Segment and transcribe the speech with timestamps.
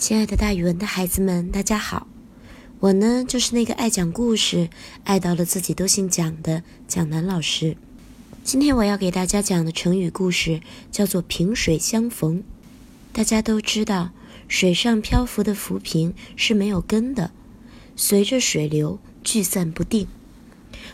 [0.00, 2.06] 亲爱的，大语文的孩子们，大家好！
[2.78, 4.70] 我呢，就是那个爱讲故事、
[5.04, 7.76] 爱到了自己都姓蒋的蒋楠老师。
[8.42, 12.42] 今天我要给大家讲的成语故事叫做“萍水相逢”。
[13.12, 14.12] 大家都知道，
[14.48, 17.30] 水上漂浮的浮萍是没有根的，
[17.94, 20.08] 随着水流聚散不定。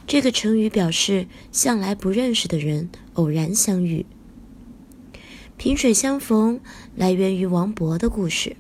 [0.08, 4.04] 这个成语表示向来不认识的人偶然相遇。
[5.56, 6.58] 萍水相逢
[6.96, 8.56] 来源于王勃的故事。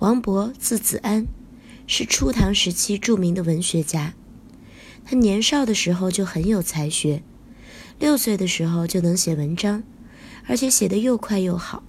[0.00, 1.26] 王勃字子安，
[1.86, 4.14] 是初唐时期著名的文学家。
[5.04, 7.22] 他年少的时候就很有才学，
[7.98, 9.84] 六岁的时候就能写文章，
[10.46, 11.82] 而且写得又快又好。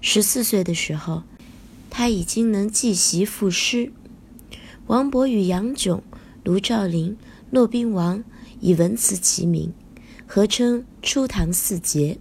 [0.00, 1.22] 十四岁的时候，
[1.88, 3.92] 他已经能记习赋诗。
[4.86, 6.02] 王勃与杨炯、
[6.44, 7.16] 卢照邻、
[7.50, 8.22] 骆宾王
[8.60, 9.72] 以文辞齐名，
[10.26, 12.18] 合称初唐四杰。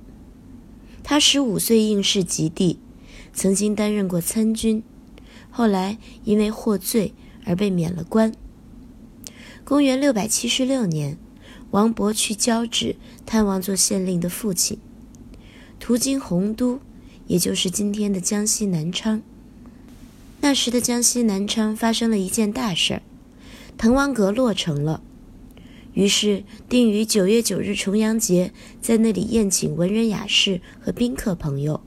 [1.03, 2.79] 他十五岁应试及第，
[3.35, 4.81] 曾经担任过参军。
[5.51, 7.13] 后来因为获罪
[7.45, 8.33] 而被免了官。
[9.63, 11.17] 公元六百七十六年，
[11.71, 12.95] 王勃去交趾
[13.25, 14.79] 探望做县令的父亲，
[15.79, 16.79] 途经洪都，
[17.27, 19.21] 也就是今天的江西南昌。
[20.41, 23.01] 那时的江西南昌发生了一件大事儿，
[23.77, 25.01] 滕王阁落成了，
[25.93, 31.81] 于是定于九月九日重阳节在那里宴请文人雅士和宾客朋友。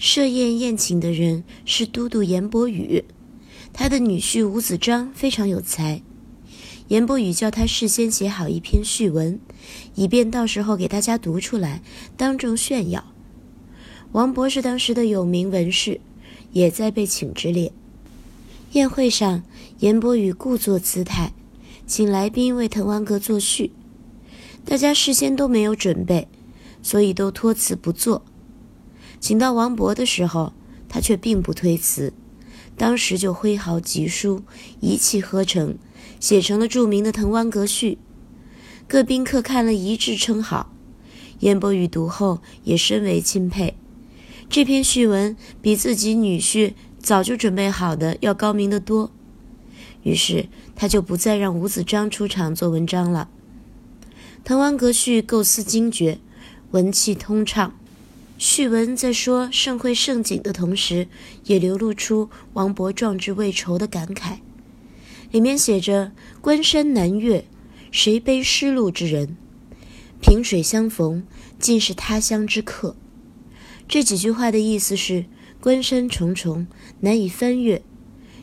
[0.00, 3.04] 设宴宴请的人是都督严伯羽，
[3.70, 6.00] 他的女婿吴子章非常有才。
[6.88, 9.38] 严伯羽叫他事先写好一篇序文，
[9.94, 11.82] 以便到时候给大家读出来，
[12.16, 13.12] 当众炫耀。
[14.12, 16.00] 王勃是当时的有名文士，
[16.52, 17.70] 也在被请之列。
[18.72, 19.42] 宴会上，
[19.80, 21.34] 严伯羽故作姿态，
[21.86, 23.72] 请来宾为滕王阁作序。
[24.64, 26.26] 大家事先都没有准备，
[26.82, 28.24] 所以都托辞不做。
[29.20, 30.54] 请到王勃的时候，
[30.88, 32.12] 他却并不推辞，
[32.76, 34.42] 当时就挥毫疾书，
[34.80, 35.76] 一气呵成，
[36.18, 37.92] 写成了著名的《滕王阁序》。
[38.88, 40.72] 各宾客看了一致称好，
[41.40, 43.76] 严伯羽读后也深为钦佩。
[44.48, 49.12] 这篇序文比自己女婿早就准备好的要高明得多，
[50.02, 53.28] 于是他就不再让吴子章出场做文章了。
[54.42, 56.18] 《滕王阁序》构思精绝，
[56.70, 57.74] 文气通畅。
[58.42, 61.08] 序文在说盛会盛景的同时，
[61.44, 64.38] 也流露出王勃壮志未酬的感慨。
[65.30, 67.44] 里面写着：“关山难越，
[67.90, 69.36] 谁悲失路之人？
[70.22, 71.22] 萍水相逢，
[71.58, 72.96] 尽是他乡之客。”
[73.86, 75.26] 这几句话的意思是：
[75.60, 76.66] 关山重重，
[77.00, 77.82] 难以翻越，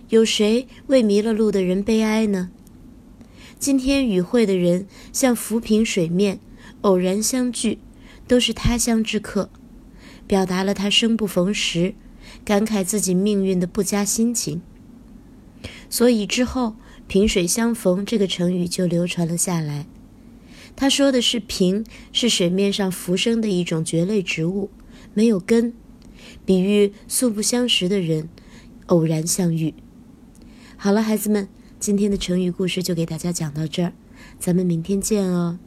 [0.10, 2.52] 有谁为迷了路的人悲哀呢？
[3.58, 6.40] 今天与会的人像浮萍水面，
[6.82, 7.80] 偶然相聚，
[8.28, 9.50] 都是他乡之客。
[10.28, 11.96] 表达了他生不逢时，
[12.44, 14.62] 感慨自己命运的不佳心情。
[15.90, 16.76] 所以之后
[17.08, 19.88] “萍水相逢”这个成语就流传了下来。
[20.76, 24.70] 他说的是萍是水面上浮生的一种蕨类植物，
[25.14, 25.74] 没有根，
[26.46, 28.30] 比喻素不相识的人
[28.88, 29.74] 偶然相遇。
[30.76, 31.48] 好了，孩子们，
[31.80, 33.94] 今天的成语故事就给大家讲到这儿，
[34.38, 35.58] 咱们明天见哦。